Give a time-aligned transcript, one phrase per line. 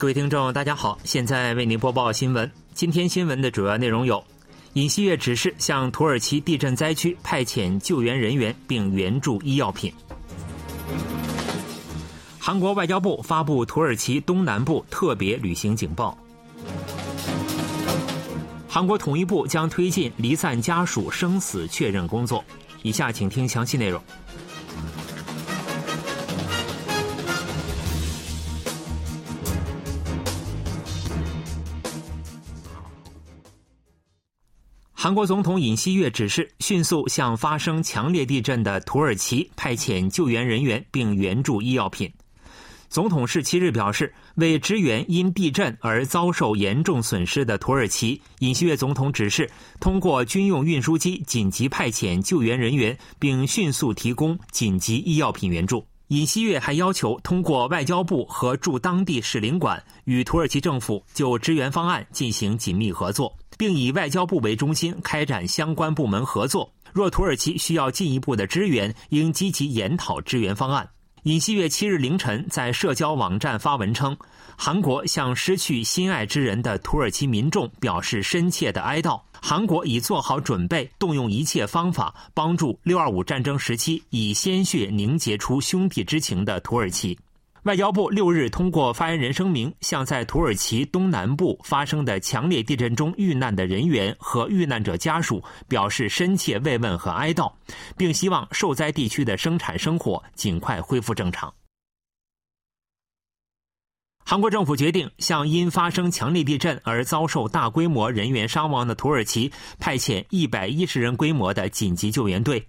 [0.00, 2.50] 各位听众，大家好，现在为您播报新闻。
[2.72, 4.24] 今天新闻的主要内容有：
[4.72, 9.92] 尹锡悦指示向土耳其地震灾区派遣救援人员，并援助医药品；
[12.38, 16.16] 韩国外交部发布土耳其东南部特别旅行警报；
[18.66, 22.42] 韩国统一部将推进离散家属生死确认工作。
[22.82, 24.02] 以下请听详细内容。
[35.02, 42.12] 韩国总统尹锡悦指示，迅速向发生强烈地震的土耳其派遣救援人员，并援助医药品。
[42.90, 49.50] 总统室七日表示，为支援因地震而遭受严重损失的土耳其，尹锡悦总统指示
[49.80, 55.82] 通过军用运输机紧急派遣救援人员，并迅速提供紧急医药品援助。
[56.10, 63.34] 尹锡悦还要求通过外交部和驻当地使领馆与土耳其政府就支援方案进行紧密合作。
[63.60, 66.72] 并以外交部为中心开展相关部门合作。
[66.94, 70.88] 若土耳其需要进一步的支援，应积极研讨支援方案。
[71.24, 74.16] 尹锡月七日凌晨在社交网站发文称，
[74.56, 79.20] 韩国向失去心爱之人的土耳其民众表示深切的哀悼。
[79.42, 87.18] 韩国已做好准备，动用一切方法帮助六二五战争时期以鲜血凝结出兄弟之情的土耳其。
[87.64, 97.52] 外交部六日通过发言人声明，向在土耳其东南部发生的强烈地震中遇难的人员和遇难者家属表示深切慰问和哀悼，
[97.98, 101.52] 并希望受灾地区的生产生活尽快恢复正常。
[104.24, 112.64] 韩国政府决定向因发生强烈地震而遭受大规模人员伤亡的土耳其派遣一百一十人规模的紧急救援队，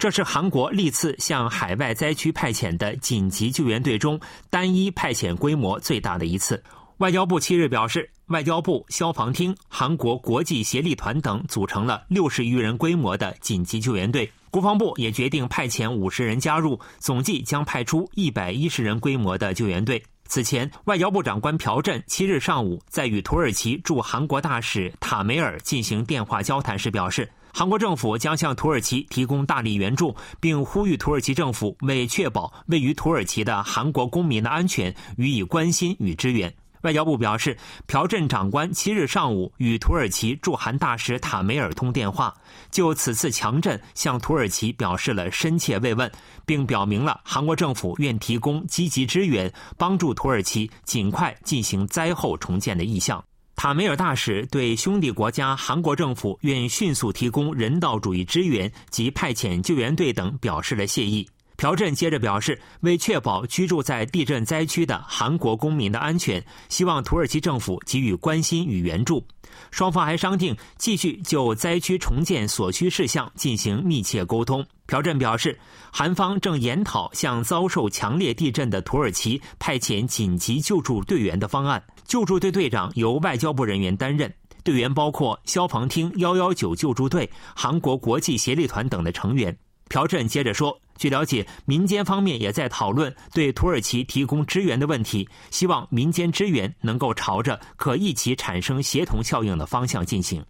[0.00, 6.64] 这是韩国历次向海外灾区派遣的紧急救援队中单一派遣规模最大的一次。
[6.96, 20.02] 外交部七日表示，外交部、消防厅、韩国国际协力团等组成了六十余人规模的紧急救援队，国防部也决定派遣五十人加入，总计将派出一百一十人规模的救援队。
[20.24, 36.52] 此前，外交部长官朴振七日上午在与土耳其驻韩国大使塔梅尔进行电话交谈时表示，韩国政府将向土耳其提供大力援助，并呼吁土耳其政府为确保位于土耳其的韩国公民的安全予以关心与支援。
[36.82, 37.54] 外交部表示，
[37.86, 42.34] 朴振长官七日上午与土耳其驻韩大使塔梅尔通电话，
[42.70, 46.10] 就此次强震向土耳其表示了深切慰问，
[46.46, 53.22] 并表明了韩国政府愿提供积极支援，帮助土耳其尽快进行灾后重建的意向。
[53.62, 61.28] 塔梅尔大使对兄弟国家韩国政府愿迅速提供人道主义支援及派遣救援队等表示了谢意。
[61.58, 69.22] 朴振接着表示，为确保居住在地震灾区的韩国公民的安全，希望土耳其政府给予关心与援助。
[69.70, 74.64] 双方还商定继续就灾区重建所需事项进行密切沟通。
[74.86, 75.58] 朴振表示，
[75.92, 81.82] 韩方正研讨向遭受强烈地震的土耳其派遣紧急救助队员的方案。
[82.10, 84.34] 救助队队长由外交部人员担任，
[84.64, 89.56] 队员包括消防厅幺幺九救助队、韩国国际协力团等的成员。
[89.88, 90.76] 朴振接着说。
[90.96, 100.44] 据了解，民间方面也在讨论对土耳其提供支援的问题，希望民间支援能够朝着可一起产生协同效应的方向进行。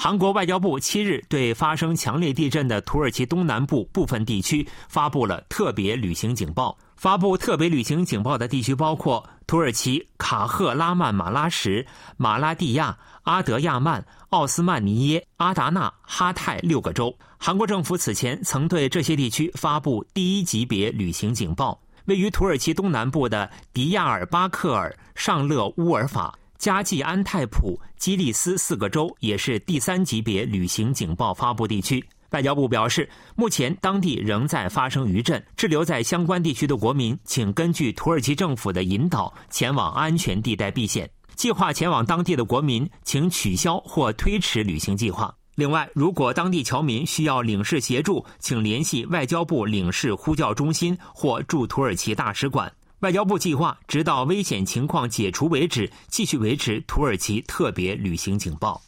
[0.00, 6.78] 韩国外交部七日对发生强烈地震的土耳其东南部部分地区发布了特别旅行警报。
[6.94, 11.84] 发布特别旅行警报的地区包括土耳其卡赫拉曼马拉什、
[12.16, 17.12] 马拉蒂亚、阿德亚曼、奥斯曼尼耶、阿达纳、哈泰六个州。
[17.36, 21.76] 韩国政府此前曾对这些地区发布第一级别旅行警报。
[22.04, 32.04] 位于土耳其东南部的迪亚尔巴克尔、尚勒乌尔法、加济安泰普、基利斯四个州也是第三级别旅行警报发布地区。
[32.30, 41.08] 外交部表示，目前当地仍在发生余震，滞留在相关地区的国民，请根据土耳其政府的引导前往安全地带避险。
[41.36, 45.32] 计划前往当地的国民，请取消或推迟旅行计划。
[45.54, 52.70] 另外，如果当地侨民需要领事协助，请联系外交部领事呼叫中心或驻土耳其大使馆。
[53.00, 58.80] 外交部计划直到危险情况解除为止，继续维持土耳其特别旅行警报。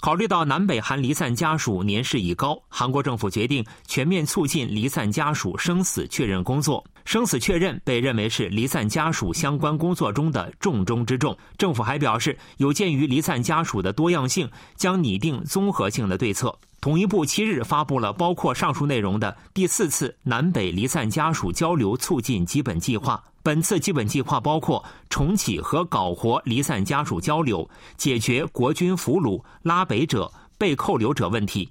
[0.00, 6.82] 考虑到南北韩离散家属年事已高，韩国政府决定全面促进离散家属生死确认工作。
[7.04, 11.36] 生死确认被认为是离散家属相关工作中的重中之重。
[11.58, 16.58] 政府还表示，有鉴于离散家属的多样性，将拟定综合性的对策。
[16.82, 23.22] 统一部七日发布了包括上述内容的第四次南北离散家属交流促进基本计划。
[23.40, 31.70] 本次基本计划包括重启和搞活离散家属交流，解决国军俘虏、拉北者、被扣留者问题，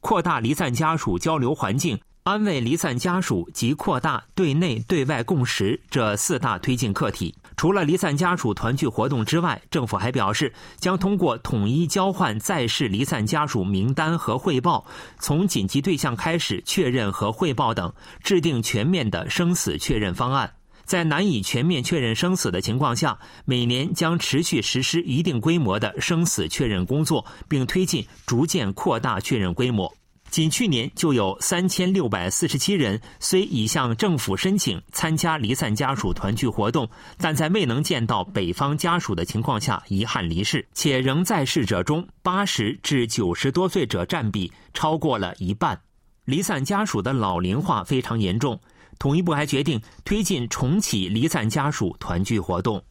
[0.00, 7.32] 扩大离散家属交流环境，安慰离散家属及扩大对内对外共识这四大推进课题。
[7.58, 14.86] 除了离散家属团聚活动之外，政府还表示将通过统一交换在世离散家属名单和汇报，
[15.18, 20.54] 从紧急对象开始确认和汇报等，制定全面的生死确认方案。
[20.84, 29.92] 在难以全面确认生死的情况下，每年将持续实施一定规模的生死确认工作，并推进逐渐扩大确认规模。
[30.30, 45.80] 仅去年就有三千六百四十七人，虽已向政府申请参加离散家属团聚活动，但在未能见到北方家属的情况下遗憾离世，且仍在世者中八十至九十多岁者占比超过了一半。
[46.24, 48.60] 离散家属的老龄化非常严重，
[48.98, 52.82] 统一部还决定推进重启离散家属团聚活动。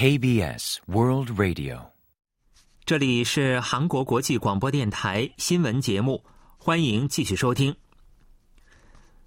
[0.00, 1.80] KBS World Radio，
[2.84, 6.22] 这里是韩国国际广播电台新闻节目，
[6.56, 7.74] 欢迎继续收听。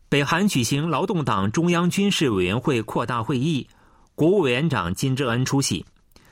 [0.07, 3.67] 北韩举行劳动党中央军事委员会扩大会议，
[4.15, 5.85] 国务委员长金正恩出席。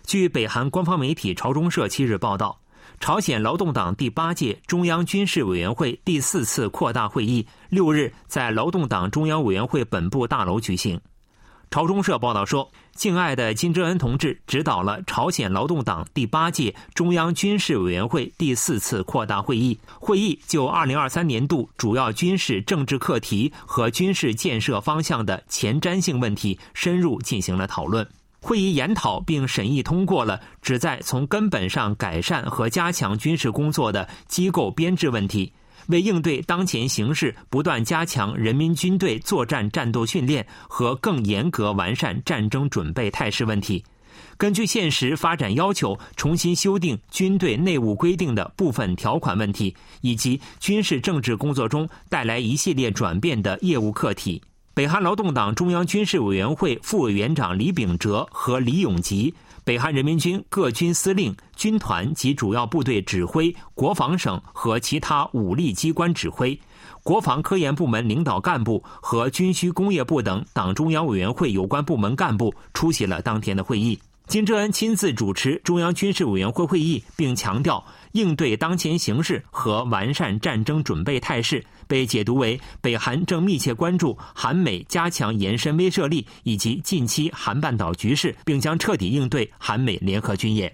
[0.06, 2.62] 据北韩官方媒体朝中社七日报道，
[3.02, 10.98] 朝鲜劳动党第八届中央军事委员会第四次扩大会议六日在劳动党中央委员会本部大楼举行。
[11.71, 12.71] 朝中社报道说。
[13.00, 19.80] 敬爱的金正恩同志指导了朝鲜劳动党第八届中央军事委员会第四次扩大会议。
[20.01, 28.06] 会议就2023年度主要军事政治课题和军事建设方向的前瞻性问题深入进行了讨论。
[28.42, 35.54] 会议研讨并审议通过了旨在从根本上改善和加强军事工作的机构编制问题。
[35.90, 43.84] 为应对当前形势，不断加强人民军队作战战斗训练和更严格完善战争准备态势问题，
[44.38, 54.42] 根据现实发展要求，重新修订军队内务规定的部分条款问题，以及军事政治工作中带来一系列转变的业务课题。
[54.74, 59.34] 北韩劳动党中央军事委员会副委员长李秉哲和李永吉。
[59.66, 66.58] 北韩人民军各军司令、军团及主要部队指挥、国防省和其他武力机关指挥、
[67.04, 74.00] 国防科研部门领导干部和军需工业部等党中央委员会有关部门干部出席了当天的会议。
[74.26, 77.84] 金正恩亲自主持中央军事委员会会议，并强调
[78.14, 81.62] 应对当前形势和完善战争准备态势。
[81.88, 90.72] 被解读为北韩正密切关注韩美加强延伸威慑力以及近期韩半岛局势，并将彻底应对韩美联合军演。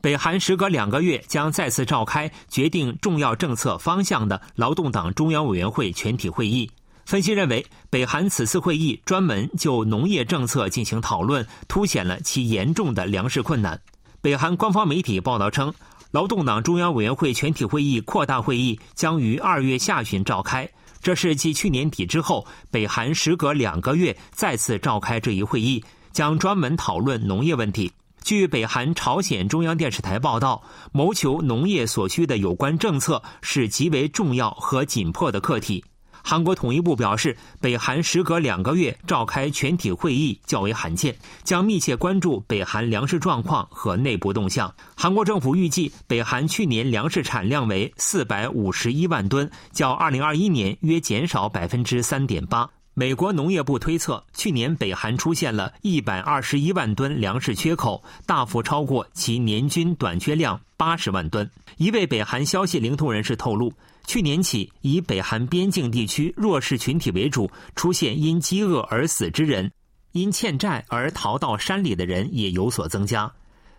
[0.00, 6.70] 北韩时隔两个月将再次召开决定重要政策方向的劳动党中央委员会全体会议。
[7.04, 13.80] 分析认为，北韩此次会议专门就农业政策进行讨论，凸显了其严重的粮食困难。
[14.20, 15.72] 北韩官方媒体报道称。
[16.12, 20.68] 劳动党中央委员会全体会议扩大会议将于二月下旬召开，
[21.00, 27.92] 这是继去年底之后，北韩时隔两个月再次召开这一会议，将专门讨论农业问题。
[28.22, 30.62] 据北韩朝鲜中央电视台报道，
[30.92, 35.84] 谋求农业所需的有关政策是极为重要和紧迫的课题。
[36.22, 44.72] 韩国统一部表示，北韩时隔两个月召开全体会议较为罕见，将密切关注北韩粮食状况和内部动向。
[44.94, 52.68] 韩国政府预计，北韩去年粮食产量为四百五十一万吨，较二零二一年约减少百分之三点八。
[53.00, 61.50] 美国农业部推测，去年北韩出现了一百二十一万吨粮食缺口，大幅超过其年均短缺量八十万吨。
[61.78, 63.72] 一位北韩消息灵通人士透露。
[64.06, 69.72] 去年起，以北韩边境地区弱势群体为主，出现因饥饿而死之人，
[70.12, 73.32] 因欠债而逃到山里的人也有所增加。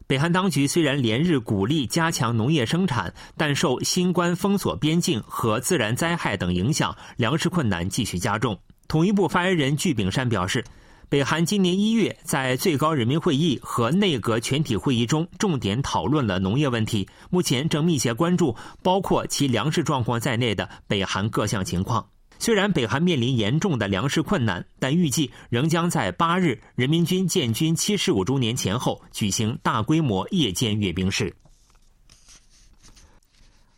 [0.07, 8.57] 北韩当局虽然连日鼓励加强农业生产，但受新冠封锁边境和自然灾害等影响，粮食困难继续加重。
[8.91, 10.61] 统一部发言人具炳山表示。
[11.07, 22.05] 北韩今年一月在最高人民会议和内阁全体会议中重点讨论了农业问题，目前正密切关注包括其粮食状况在内的北韩各项情况。
[22.39, 31.33] 虽然北韩面临严重的粮食困难，但预计仍将在八日人民军建军七十五周年前后举行大规模夜间阅兵式。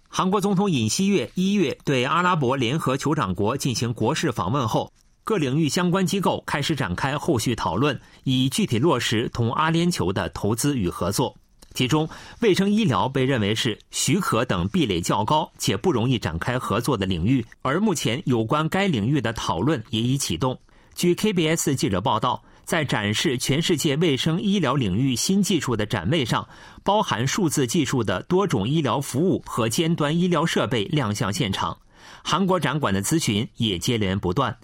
[0.07, 4.91] 韩国总统尹锡悦一月对阿拉伯联合酋长国进行国事访问后。
[5.25, 11.33] 各领域相关机构开始展开后续讨论，以具体落实同阿联酋的投资与合作。
[11.73, 12.07] 其中，
[12.41, 20.59] 卫生医疗被认为是许可等壁垒较高且不容易展开合作的领域，而目前有关该领域的讨论也已启动。
[20.93, 26.47] 据 KBS 记者报道，在展示全世界卫生医疗领域新技术的展位上，
[26.83, 31.77] 包含数字技术的多种医疗服务和尖端医疗设备亮相现场。
[32.21, 34.55] 韩国展馆的咨询也接连不断。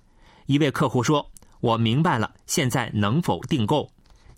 [0.50, 1.30] 一位客户说
[1.62, 3.88] ：“我明白了，现在能否订购？”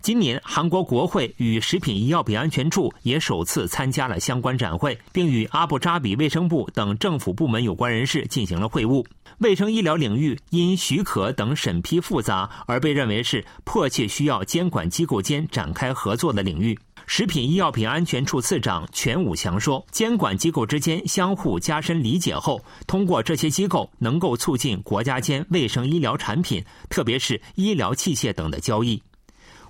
[0.02, 9.02] 今年，韩国国会与食品医药品安全处也首次参加了相关展会，并与阿布扎比卫生部等政府部门有关人士进行了会晤。
[9.38, 16.78] 卫生医疗领域因许可等审批复杂而被认为是迫切需要监管机构间展开合作的领域。
[17.06, 29.02] 食品医药品安全处次长全武强说：“监管机构之间相互加深理解后，通过这些机构能够促进国家间卫生医疗产品，特别是医疗器械等的交易。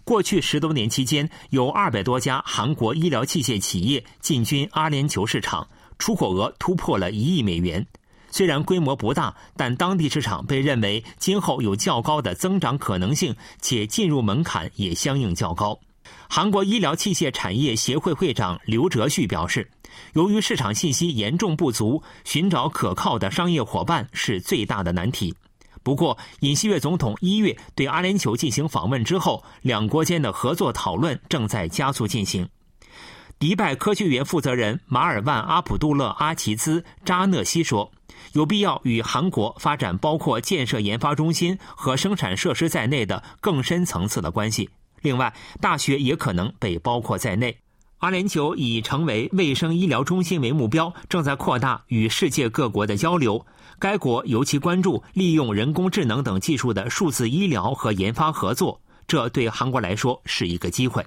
[0.04, 5.66] 过去十多年期间，有二百多家韩国医疗器械企业进军阿联酋市场，
[5.98, 7.84] 出口额突破了一亿美元。
[8.30, 15.78] 虽然规模不大，但当地市场被认为今后有较高的增长可能性，且进入门槛也相应较高。”
[16.28, 19.71] 韩国医疗器械产业协会会长刘哲旭表示，
[20.14, 25.35] 由于市场信息严重不足，寻找可靠的商业伙伴是最大的难题。
[25.82, 32.49] 不过，尹锡悦总统一月对阿联酋进行访问之后，两国间的合作讨论正在加速进行。
[33.38, 37.90] 迪拜科学园负责人马尔万阿卜杜勒阿齐兹扎讷西说
[38.35, 44.71] ：“有必要与韩国发展包括建设研发中心和生产设施在内的更深层次的关系。”
[45.02, 47.59] 另外，大学也可能被包括在内。
[47.99, 53.44] 阿联酋以成为卫生医疗中心为目标，正在扩大与世界各国的交流。
[53.78, 61.04] 该国尤其关注利用人工智能等技术的数字医疗和研发合作，这对韩国来说是一个机会。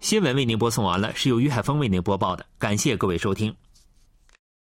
[0.00, 3.52] 新闻为您播送完了，是由于海峰为您播报的，感谢各位收听。